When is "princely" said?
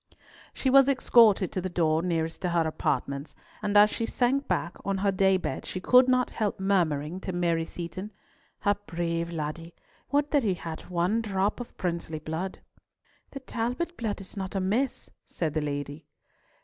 11.77-12.17